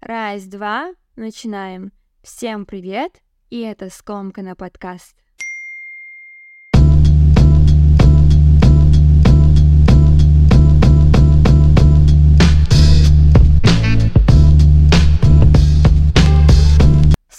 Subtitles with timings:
[0.00, 1.92] Раз, два, начинаем.
[2.22, 5.14] Всем привет, и это Скомкана подкаст.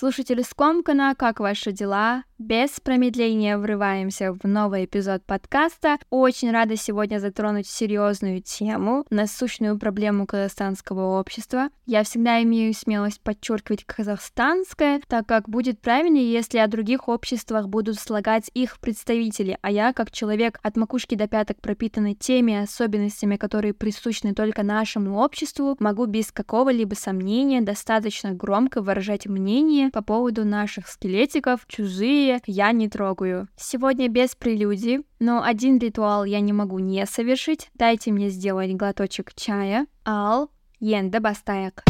[0.02, 2.23] Слушатели Скомкана, как ваши дела?
[2.39, 5.99] Без промедления врываемся в новый эпизод подкаста.
[6.09, 11.70] Очень рада сегодня затронуть серьезную тему, насущную проблему казахстанского общества.
[11.85, 17.99] Я всегда имею смелость подчеркивать казахстанское, так как будет правильнее, если о других обществах будут
[17.99, 23.76] слагать их представители, а я, как человек от макушки до пяток пропитанный теми особенностями, которые
[23.76, 30.88] присущны только нашему обществу, могу без какого-либо сомнения достаточно громко выражать мнение по поводу наших
[30.88, 33.48] скелетиков, чужие я не трогаю.
[33.55, 37.70] Сегодня без прелюдий, но один ритуал я не могу не совершить.
[37.76, 39.85] Дайте мне сделать глоточек чая.
[40.05, 40.49] Ал,
[40.80, 41.84] енда бастаяк.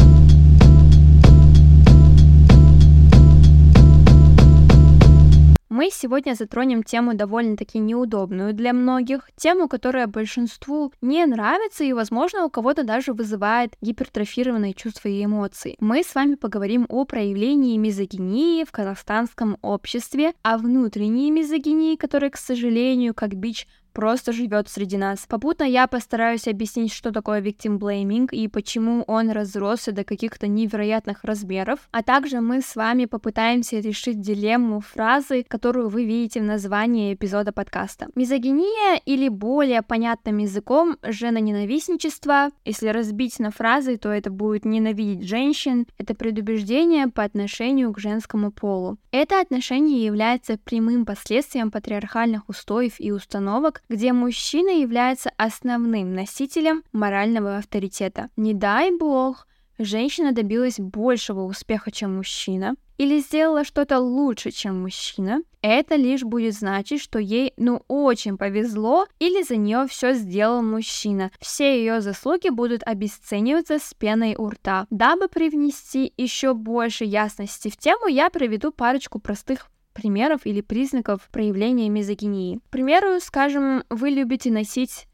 [5.72, 12.44] Мы сегодня затронем тему довольно-таки неудобную для многих, тему, которая большинству не нравится и, возможно,
[12.44, 15.76] у кого-то даже вызывает гипертрофированные чувства и эмоции.
[15.80, 22.36] Мы с вами поговорим о проявлении мизогинии в казахстанском обществе, о внутренней мизогинии, которая, к
[22.36, 25.26] сожалению, как бич просто живет среди нас.
[25.28, 31.24] Попутно я постараюсь объяснить, что такое victim blaming и почему он разросся до каких-то невероятных
[31.24, 37.14] размеров, а также мы с вами попытаемся решить дилемму фразы, которую вы видите в названии
[37.14, 38.08] эпизода подкаста.
[38.14, 45.86] Мизогиния или более понятным языком женоненавистничество, если разбить на фразы, то это будет ненавидеть женщин,
[45.98, 48.98] это предубеждение по отношению к женскому полу.
[49.10, 57.58] Это отношение является прямым последствием патриархальных устоев и установок, где мужчина является основным носителем морального
[57.58, 58.30] авторитета.
[58.36, 59.46] Не дай бог,
[59.78, 66.54] женщина добилась большего успеха, чем мужчина, или сделала что-то лучше, чем мужчина, это лишь будет
[66.54, 71.30] значить, что ей ну очень повезло или за нее все сделал мужчина.
[71.40, 74.86] Все ее заслуги будут обесцениваться с пеной у рта.
[74.90, 81.88] Дабы привнести еще больше ясности в тему, я приведу парочку простых примеров или признаков проявления
[81.88, 82.58] мизогинии.
[82.58, 85.06] К примеру, скажем, вы любите носить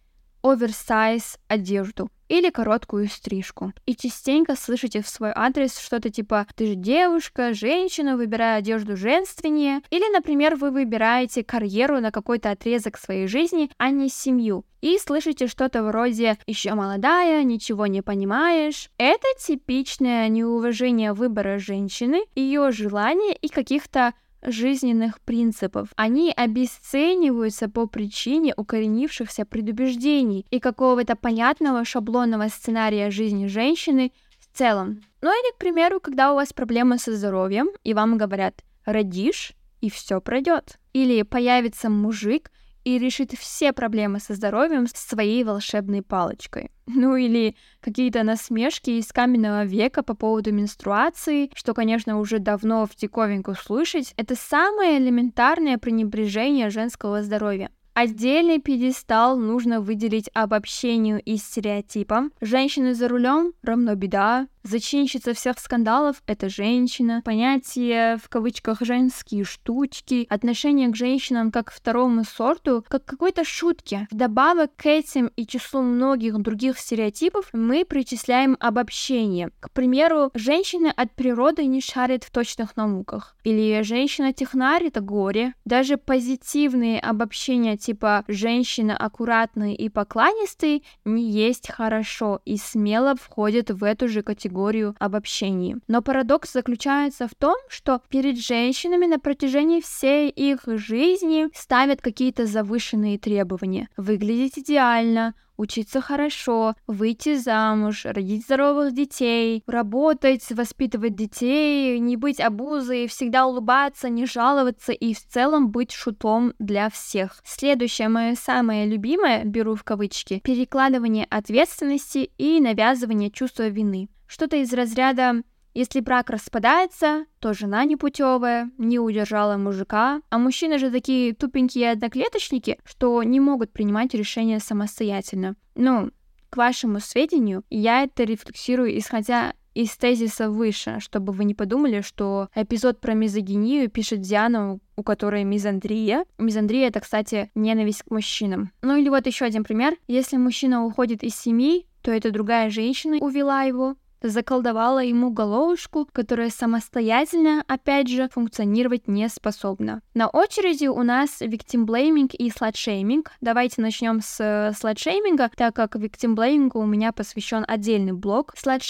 [0.43, 3.73] оверсайз одежду или короткую стрижку.
[3.87, 9.81] И частенько слышите в свой адрес что-то типа «ты же девушка, женщина, выбирай одежду женственнее».
[9.91, 14.65] Или, например, вы выбираете карьеру на какой-то отрезок своей жизни, а не семью.
[14.81, 18.91] И слышите что-то вроде «еще молодая, ничего не понимаешь».
[18.99, 24.13] Это типичное неуважение выбора женщины, ее желания и каких-то
[24.51, 25.89] жизненных принципов.
[25.97, 35.03] Они обесцениваются по причине укоренившихся предубеждений и какого-то понятного шаблонного сценария жизни женщины в целом.
[35.21, 39.91] Ну или, к примеру, когда у вас проблемы со здоровьем, и вам говорят «родишь, и
[39.91, 40.79] все пройдет».
[40.93, 42.51] Или появится мужик,
[42.89, 46.71] и решит все проблемы со здоровьем своей волшебной палочкой.
[46.91, 52.97] Ну или какие-то насмешки из каменного века по поводу менструации, что, конечно, уже давно в
[52.97, 57.71] диковинку слышать, это самое элементарное пренебрежение женского здоровья.
[57.93, 62.33] Отдельный пьедестал нужно выделить обобщению и стереотипам.
[62.41, 67.23] Женщины за рулем равно беда, Зачинщица всех скандалов— это женщина.
[67.25, 70.27] Понятие, в кавычках, женские штучки.
[70.29, 74.09] Отношение к женщинам как к второму сорту, как к какой-то шутке.
[74.11, 79.51] Вдобавок к этим и числу многих других стереотипов мы причисляем обобщение.
[79.61, 83.37] К примеру, женщины от природы не шарят в точных науках.
[83.45, 85.55] Или женщина-технарь— это горе.
[85.65, 93.85] Даже позитивные обобщения типа «женщина аккуратный и поклонистый» не есть хорошо и смело входят в
[93.85, 95.77] эту же категорию категорию обобщений.
[95.87, 102.47] Но парадокс заключается в том, что перед женщинами на протяжении всей их жизни ставят какие-то
[102.47, 103.89] завышенные требования.
[103.97, 113.07] Выглядеть идеально, учиться хорошо, выйти замуж, родить здоровых детей, работать, воспитывать детей, не быть обузой,
[113.09, 117.43] всегда улыбаться, не жаловаться и в целом быть шутом для всех.
[117.45, 124.09] Следующее мое самое любимое, беру в кавычки, перекладывание ответственности и навязывание чувства вины.
[124.29, 125.43] Что-то из разряда
[125.75, 132.81] если брак распадается, то жена непутевая, не удержала мужика, а мужчины же такие тупенькие одноклеточники,
[132.85, 135.55] что не могут принимать решения самостоятельно.
[135.77, 136.11] Ну,
[136.51, 142.49] к вашему сведению, я это рефлексирую, исходя из тезиса выше, чтобы вы не подумали, что
[142.57, 146.25] эпизод про мизогинию пишет Диана, у которой мизандрия.
[146.39, 148.73] Мизандрия— это, кстати, ненависть к мужчинам.
[148.83, 149.95] Ну или вот еще один пример.
[150.09, 156.51] Если мужчина уходит из семьи, то это другая женщина увела его, заколдовала ему головушку, которая
[156.51, 160.03] самостоятельно, опять же, функционировать не способна.
[160.15, 166.35] На очереди у нас blaming и slut Давайте начнем с slut так как victim
[166.75, 168.55] у меня посвящен отдельный блок.
[168.63, 168.83] Slut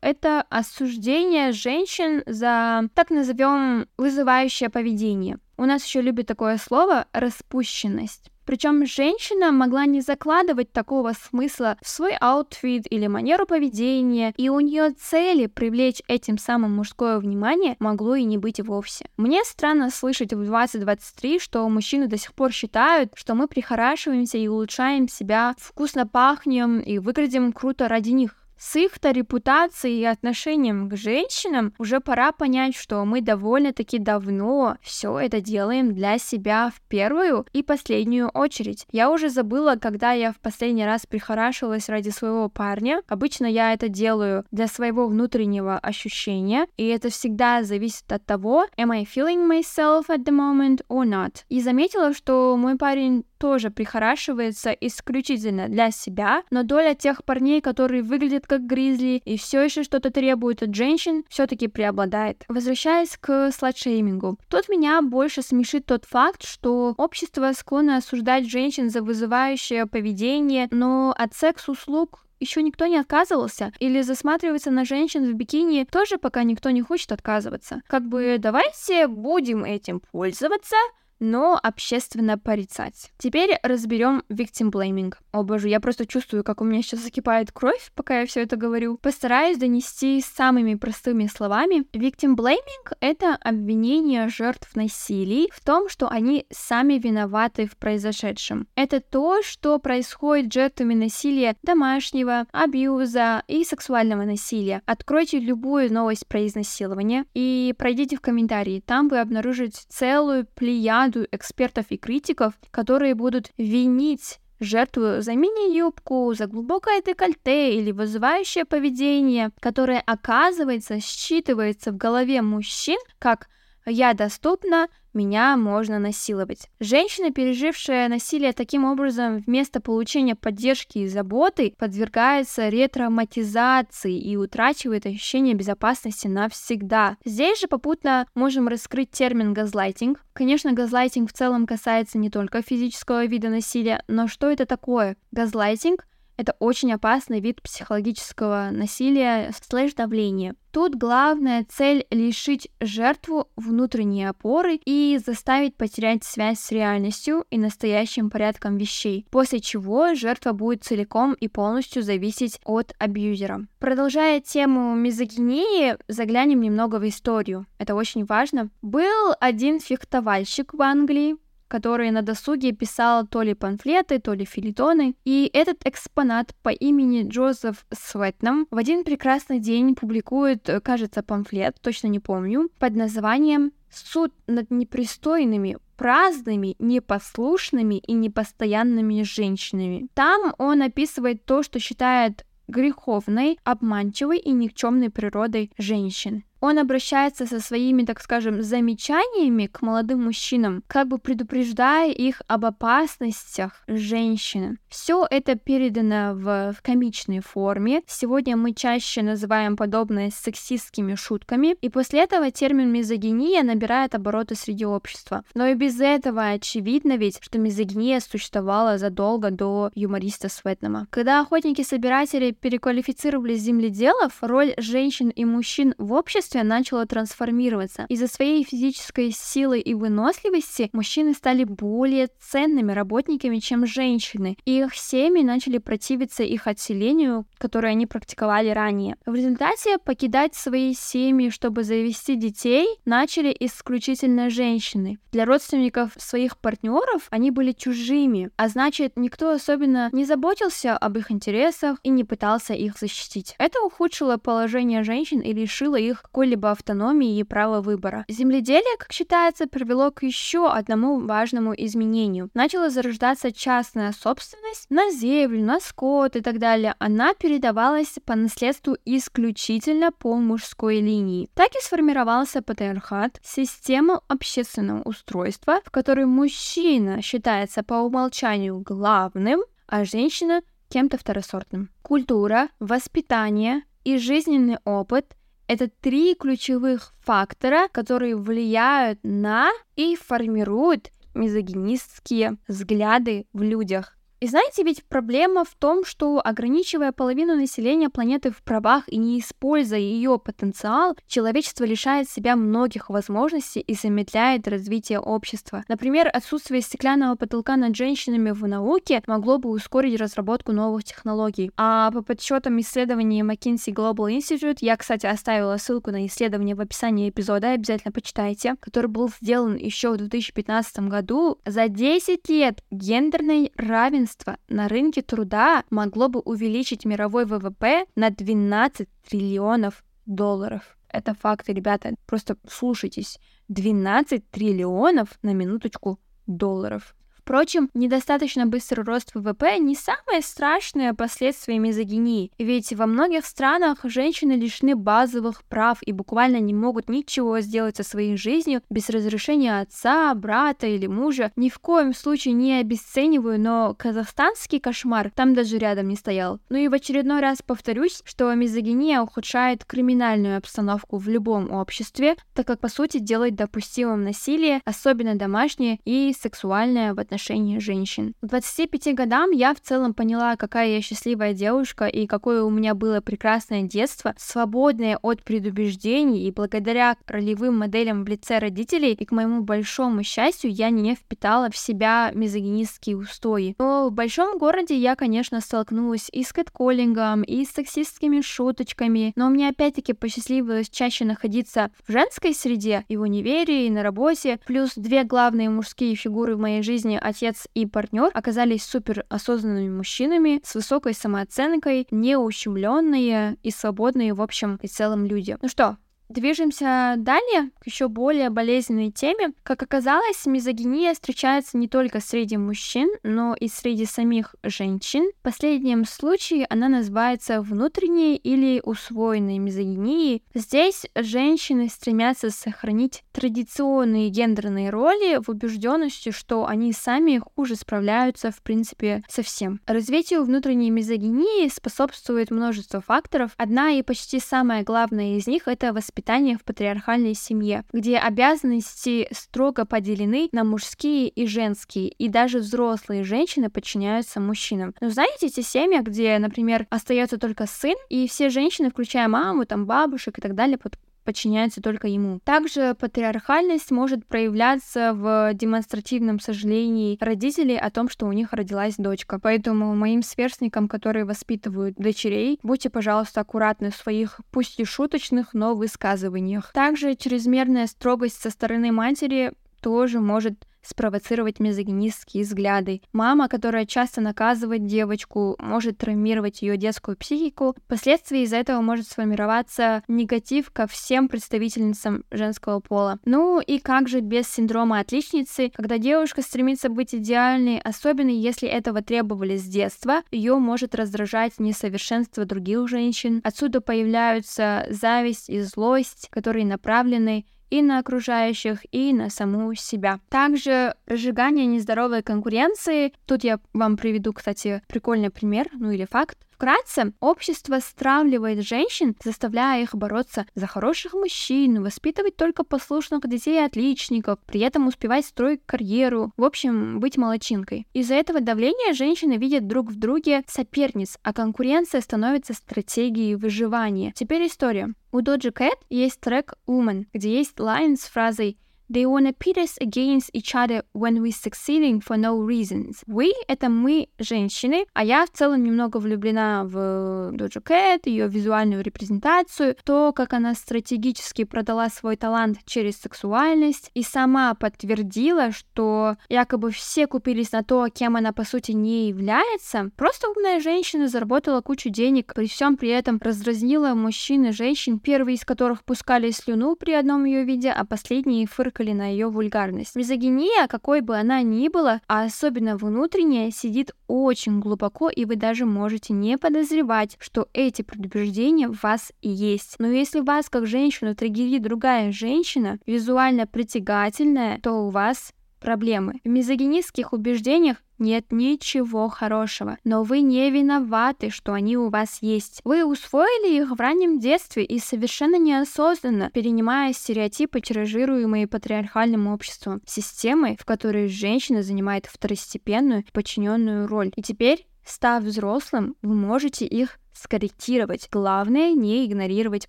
[0.00, 5.38] это осуждение женщин за, так назовем, вызывающее поведение.
[5.56, 8.30] У нас еще любят такое слово распущенность.
[8.54, 14.60] Причем женщина могла не закладывать такого смысла в свой outfit или манеру поведения, и у
[14.60, 19.06] нее цели привлечь этим самым мужское внимание могло и не быть вовсе.
[19.16, 24.46] Мне странно слышать в 2023, что мужчины до сих пор считают, что мы прихорашиваемся и
[24.46, 28.43] улучшаем себя, вкусно пахнем и выглядим круто ради них.
[28.64, 35.18] С их-то репутацией и отношением к женщинам уже пора понять, что мы довольно-таки давно все
[35.18, 38.86] это делаем для себя в первую и последнюю очередь.
[38.90, 43.02] Я уже забыла, когда я в последний раз прихорашивалась ради своего парня.
[43.06, 48.90] Обычно я это делаю для своего внутреннего ощущения, и это всегда зависит от того, am
[48.92, 51.44] I feeling myself at the moment or not.
[51.50, 58.02] И заметила, что мой парень тоже прихорашивается исключительно для себя, но доля тех парней, которые
[58.02, 62.44] выглядят как гризли и все еще что-то требуют от женщин, все-таки преобладает.
[62.48, 69.02] Возвращаясь к сладшеймингу, тут меня больше смешит тот факт, что общество склонно осуждать женщин за
[69.02, 75.86] вызывающее поведение, но от секс-услуг еще никто не отказывался, или засматриваться на женщин в бикини
[75.90, 77.80] тоже пока никто не хочет отказываться.
[77.86, 80.76] Как бы давайте будем этим пользоваться,
[81.24, 83.10] но общественно порицать.
[83.18, 85.14] Теперь разберем victim blaming.
[85.32, 88.56] О боже, я просто чувствую, как у меня сейчас закипает кровь, пока я все это
[88.56, 88.98] говорю.
[88.98, 91.84] Постараюсь донести самыми простыми словами.
[91.92, 98.68] Victim blaming— это обвинение жертв насилий в том, что они сами виноваты в произошедшем.
[98.76, 104.82] Это то, что происходит жертвами насилия домашнего, абьюза и сексуального насилия.
[104.86, 108.82] Откройте любую новость про изнасилование и пройдите в комментарии.
[108.84, 116.32] Там вы обнаружите целую плеяду команду экспертов и критиков, которые будут винить жертву за мини-юбку,
[116.34, 123.48] за глубокое декольте или вызывающее поведение, которое, оказывается, считывается в голове мужчин как
[123.86, 126.68] «я доступна, меня можно насиловать.
[126.80, 135.54] Женщина, пережившая насилие таким образом, вместо получения поддержки и заботы, подвергается ретравматизации и утрачивает ощущение
[135.54, 137.16] безопасности навсегда.
[137.24, 140.20] Здесь же попутно можем раскрыть термин газлайтинг.
[140.32, 145.16] Конечно, газлайтинг в целом касается не только физического вида насилия, но что это такое?
[145.30, 150.54] Газлайтинг это очень опасный вид психологического насилия слэш-давления.
[150.72, 158.28] Тут главная цель лишить жертву внутренней опоры и заставить потерять связь с реальностью и настоящим
[158.28, 163.66] порядком вещей, после чего жертва будет целиком и полностью зависеть от абьюзера.
[163.78, 167.66] Продолжая тему мизогинии, заглянем немного в историю.
[167.78, 168.70] Это очень важно.
[168.82, 171.36] Был один фехтовальщик в Англии,
[171.74, 175.16] который на досуге писал то ли памфлеты, то ли филитоны.
[175.24, 181.74] И этот экспонат по имени Джозеф Светнам в один прекрасный день публикует, э, кажется, памфлет,
[181.80, 190.06] точно не помню, под названием «Суд над непристойными, праздными, непослушными и непостоянными женщинами».
[190.14, 197.60] Там он описывает то, что считает греховной, обманчивой и никчемной природой женщин он обращается со
[197.60, 204.78] своими, так скажем, замечаниями к молодым мужчинам, как бы предупреждая их об опасностях женщин.
[204.88, 208.00] Все это передано в, в комичной форме.
[208.06, 214.86] Сегодня мы чаще называем подобное сексистскими шутками, и после этого термин мизогиния набирает обороты среди
[214.86, 215.44] общества.
[215.54, 221.08] Но и без этого очевидно ведь, что мизогиния существовала задолго до юмориста Светнама.
[221.10, 228.06] Когда охотники-собиратели переквалифицировали земледелов, роль женщин и мужчин в обществе обществе начало трансформироваться.
[228.08, 234.94] Из-за своей физической силы и выносливости мужчины стали более ценными работниками, чем женщины, и их
[234.94, 239.16] семьи начали противиться их отселению, которое они практиковали ранее.
[239.26, 245.18] В результате покидать свои семьи, чтобы завести детей, начали исключительно женщины.
[245.32, 251.30] Для родственников своих партнеров они были чужими, а значит, никто особенно не заботился об их
[251.30, 253.54] интересах и не пытался их защитить.
[253.58, 258.26] Это ухудшило положение женщин и лишило их какой какой-либо автономии и права выбора.
[258.28, 262.50] Земледелие, как считается, привело к еще одному важному изменению.
[262.52, 266.94] Начала зарождаться частная собственность на землю, на скот и так далее.
[266.98, 271.48] Она передавалась по наследству исключительно по мужской линии.
[271.54, 280.04] Так и сформировался патриархат, система общественного устройства, в которой мужчина считается по умолчанию главным, а
[280.04, 280.60] женщина
[280.90, 281.88] кем-то второсортным.
[282.02, 285.34] Культура, воспитание, и жизненный опыт—
[285.66, 294.13] это три ключевых фактора, которые влияют на и формируют мизогинистские взгляды в людях.
[294.44, 299.40] И знаете, ведь проблема в том, что ограничивая половину населения планеты в правах и не
[299.40, 305.82] используя ее потенциал, человечество лишает себя многих возможностей и замедляет развитие общества.
[305.88, 311.70] Например, отсутствие стеклянного потолка над женщинами в науке могло бы ускорить разработку новых технологий.
[311.78, 317.30] А по подсчетам исследований McKinsey Global Institute, я, кстати, оставила ссылку на исследование в описании
[317.30, 324.33] эпизода, обязательно почитайте, который был сделан еще в 2015 году, за 10 лет гендерной равенство
[324.34, 330.96] равенство на рынке труда могло бы увеличить мировой ВВП на 12 триллионов долларов.
[331.08, 333.38] Это факты, ребята, просто слушайтесь.
[333.68, 337.14] 12 триллионов на минуточку долларов.
[337.44, 344.52] Впрочем, недостаточно быстрый рост ВВП не самое страшное последствие мизогинии, ведь во многих странах женщины
[344.52, 350.34] лишены базовых прав и буквально не могут ничего сделать со своей жизнью без разрешения отца,
[350.34, 351.52] брата или мужа.
[351.54, 356.60] Ни в коем случае не обесцениваю, но казахстанский кошмар там даже рядом не стоял.
[356.70, 362.66] Ну и в очередной раз повторюсь, что мизогиния ухудшает криминальную обстановку в любом обществе, так
[362.66, 368.34] как по сути делает допустимым насилие, особенно домашнее и сексуальное в отношении отношении женщин.
[368.40, 372.94] К 25 годам я в целом поняла, какая я счастливая девушка и какое у меня
[372.94, 379.32] было прекрасное детство, свободное от предубеждений и благодаря ролевым моделям в лице родителей и к
[379.32, 383.74] моему большому счастью я не впитала в себя мизогинистские устои.
[383.78, 389.48] Но в большом городе я, конечно, столкнулась и с кэтколлингом, и с сексистскими шуточками, но
[389.50, 394.92] мне опять-таки посчастливилось чаще находиться в женской среде и в универе, и на работе, плюс
[394.94, 400.74] две главные мужские фигуры в моей жизни отец и партнер оказались супер осознанными мужчинами с
[400.74, 405.56] высокой самооценкой, неущемленные и свободные в общем и целом люди.
[405.62, 405.96] Ну что,
[406.28, 409.52] Движемся далее к еще более болезненной теме.
[409.62, 415.30] Как оказалось, мизогиния встречается не только среди мужчин, но и среди самих женщин.
[415.40, 420.42] В последнем случае она называется внутренней или усвоенной мизогинией.
[420.54, 428.62] Здесь женщины стремятся сохранить традиционные гендерные роли в убежденности, что они сами хуже справляются, в
[428.62, 429.80] принципе, со всем.
[429.86, 433.50] Развитию внутренней мизогинии способствует множество факторов.
[433.58, 439.26] Одна и почти самая главная из них— это воспитание воспитания в патриархальной семье, где обязанности
[439.32, 444.94] строго поделены на мужские и женские, и даже взрослые женщины подчиняются мужчинам.
[445.00, 449.86] Но знаете, эти семьи, где, например, остается только сын, и все женщины, включая маму, там,
[449.86, 450.78] бабушек и так далее,
[451.24, 452.40] подчиняется только ему.
[452.44, 459.38] Также патриархальность может проявляться в демонстративном сожалении родителей о том, что у них родилась дочка.
[459.38, 465.74] Поэтому моим сверстникам, которые воспитывают дочерей, будьте, пожалуйста, аккуратны в своих, пусть и шуточных, но
[465.74, 466.72] высказываниях.
[466.72, 473.02] Также чрезмерная строгость со стороны матери тоже может спровоцировать мизогинистские взгляды.
[473.12, 477.74] Мама, которая часто наказывает девочку, может травмировать ее детскую психику.
[477.86, 483.18] Впоследствии из-за этого может сформироваться негатив ко всем представительницам женского пола.
[483.24, 489.02] Ну и как же без синдрома отличницы, когда девушка стремится быть идеальной, особенно если этого
[489.02, 493.40] требовали с детства, ее может раздражать несовершенство других женщин.
[493.44, 500.20] Отсюда появляются зависть и злость, которые направлены и на окружающих, и на саму себя.
[500.28, 503.12] Также разжигание нездоровой конкуренции.
[503.26, 506.38] Тут я вам приведу, кстати, прикольный пример, ну или факт.
[506.54, 513.64] Вкратце, общество стравливает женщин, заставляя их бороться за хороших мужчин, воспитывать только послушных детей и
[513.64, 517.88] отличников, при этом успевать строить карьеру, в общем, быть молочинкой.
[517.92, 524.12] Из-за этого давления женщины видят друг в друге соперниц, а конкуренция становится стратегией выживания.
[524.14, 524.94] Теперь история.
[525.10, 528.58] У Доджи Кэт есть трек Woman, где есть лайн с фразой
[528.90, 533.02] They wanna pit us against each other when we succeeding for no reasons.
[533.06, 538.82] We— это мы, женщины, а я в целом немного влюблена в Доджу Кэт, ее визуальную
[538.82, 546.70] репрезентацию, то, как она стратегически продала свой талант через сексуальность и сама подтвердила, что якобы
[546.70, 549.90] все купились на то, кем она по сути не является.
[549.96, 555.36] Просто умная женщина заработала кучу денег, при всем при этом раздразнила мужчин и женщин, первые
[555.36, 559.96] из которых пускали слюну при одном ее виде, а последние фыркали фыркали на ее вульгарность.
[559.96, 565.64] Мизогиния, какой бы она ни была, а особенно внутренняя, сидит очень глубоко, и вы даже
[565.64, 569.76] можете не подозревать, что эти предубеждения в вас есть.
[569.78, 575.32] Но если вас как женщину триггерит другая женщина, визуально притягательная, то у вас
[575.64, 576.20] проблемы.
[576.22, 582.60] В мизогинистских убеждениях нет ничего хорошего, но вы не виноваты, что они у вас есть.
[582.64, 590.58] Вы усвоили их в раннем детстве и совершенно неосознанно, перенимая стереотипы, тиражируемые патриархальным обществом, системой,
[590.60, 594.12] в которой женщина занимает второстепенную подчиненную роль.
[594.16, 598.08] И теперь Став взрослым, вы можете их скорректировать.
[598.10, 599.68] Главное не игнорировать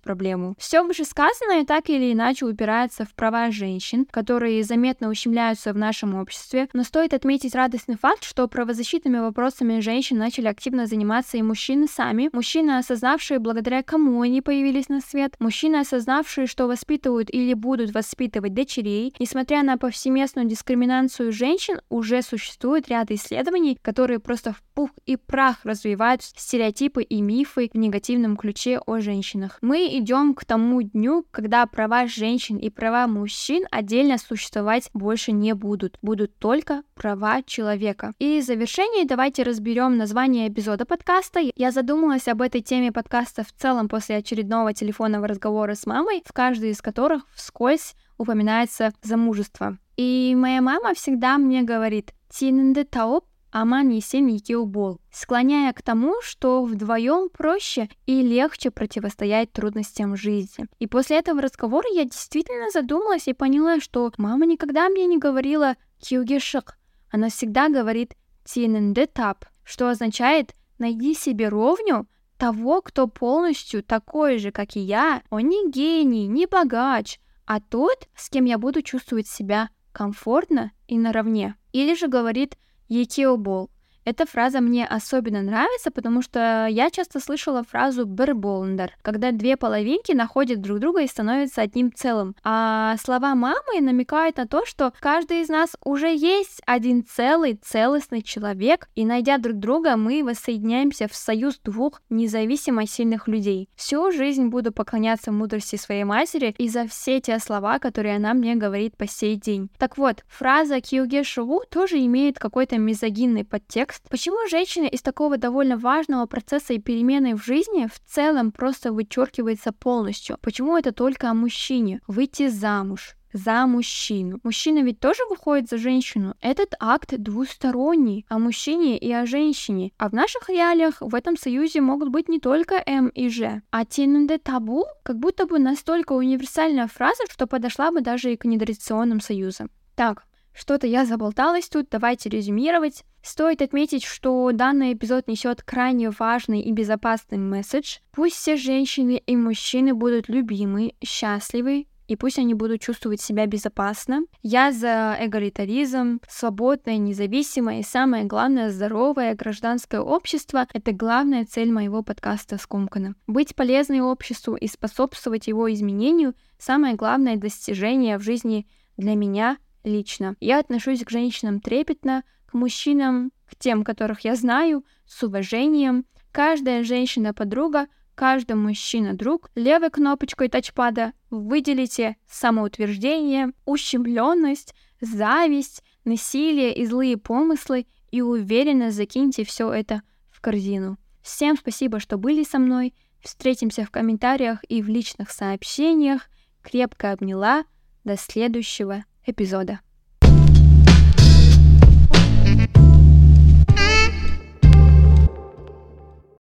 [0.00, 0.54] проблему.
[0.58, 6.68] Все вышесказанное так или иначе упирается в права женщин, которые заметно ущемляются в нашем обществе,
[6.72, 12.30] но стоит отметить радостный факт, что правозащитными вопросами женщин начали активно заниматься и мужчины сами,
[12.32, 18.54] мужчины, осознавшие, благодаря кому они появились на свет, мужчины, осознавшие, что воспитывают или будут воспитывать
[18.54, 19.14] дочерей.
[19.18, 25.58] Несмотря на повсеместную дискриминацию женщин, уже существует ряд исследований, которые просто в пух и прах
[25.64, 29.58] развивают стереотипы и мифы мифы в негативном ключе о женщинах.
[29.60, 35.54] Мы идем к тому дню, когда права женщин и права мужчин отдельно существовать больше не
[35.54, 35.98] будут.
[36.00, 38.14] Будут только права человека.
[38.18, 41.40] И в завершении давайте разберем название эпизода подкаста.
[41.54, 46.32] Я задумалась об этой теме подкаста в целом после очередного телефонного разговора с мамой, в
[46.32, 49.76] каждой из которых вскользь упоминается замужество.
[49.98, 53.26] И моя мама всегда мне говорит, «Тиненде тауп
[53.56, 60.66] Аман Есен Екеубол, склоняя к тому, что вдвоем проще и легче противостоять трудностям жизни.
[60.78, 65.76] И после этого разговора я действительно задумалась и поняла, что мама никогда мне не говорила
[65.98, 66.76] «кюгешик»,
[67.10, 74.76] она всегда говорит «тинендетап», что означает «найди себе ровню», того, кто полностью такой же, как
[74.76, 79.70] и я, он не гений, не богач, а тот, с кем я буду чувствовать себя
[79.92, 81.56] комфортно и наравне.
[81.72, 83.70] Или же говорит Екиобол.
[84.06, 90.12] Эта фраза мне особенно нравится, потому что я часто слышала фразу «берболндер», когда две половинки
[90.12, 92.36] находят друг друга и становятся одним целым.
[92.44, 98.22] А слова мамы намекают на то, что каждый из нас уже есть один целый, целостный
[98.22, 103.68] человек, и найдя друг друга, мы воссоединяемся в союз двух независимо сильных людей.
[103.74, 108.54] Всю жизнь буду поклоняться мудрости своей матери и за все те слова, которые она мне
[108.54, 109.68] говорит по сей день.
[109.78, 115.36] Так вот, фраза «кьюге шуву» тоже имеет какой-то мизогинный подтекст, контекст, почему женщина из такого
[115.36, 120.38] довольно важного процесса и перемены в жизни в целом просто вычеркивается полностью?
[120.40, 122.00] Почему это только о мужчине?
[122.06, 124.38] Выйти замуж, за мужчину.
[124.42, 126.34] Мужчина ведь тоже выходит за женщину.
[126.40, 129.90] Этот акт двусторонний, о мужчине и о женщине.
[129.98, 133.62] А в наших реалиях в этом союзе могут быть не только М и Ж.
[133.70, 138.44] А тиненде табу как будто бы настолько универсальная фраза, что подошла бы даже и к
[138.44, 139.70] нетрадиционным союзам.
[139.94, 140.24] Так,
[140.56, 143.04] что-то я заболталась тут, давайте резюмировать.
[143.22, 147.98] Стоит отметить, что данный эпизод несет крайне важный и безопасный месседж.
[148.12, 154.22] Пусть все женщины и мужчины будут любимы, счастливы, и пусть они будут чувствовать себя безопасно.
[154.42, 162.02] Я за эгалитаризм, свободное, независимое и самое главное, здоровое гражданское общество— это главная цель моего
[162.02, 163.14] подкаста «Скомкана».
[163.26, 168.66] Быть полезной обществу и способствовать его изменению— самое главное достижение в жизни
[168.96, 170.36] для меня лично.
[170.40, 176.04] Я отношусь к женщинам трепетно, к мужчинам, к тем, которых я знаю, с уважением.
[176.32, 179.50] Каждая женщина подруга, каждый мужчина друг.
[179.54, 189.72] Левой кнопочкой тачпада выделите самоутверждение, ущемленность, зависть, насилие и злые помыслы и уверенно закиньте все
[189.72, 190.98] это в корзину.
[191.22, 192.94] Всем спасибо, что были со мной.
[193.20, 196.28] Встретимся в комментариях и в личных сообщениях.
[196.62, 197.64] Крепко обняла.
[198.04, 199.80] До следующего эпизода.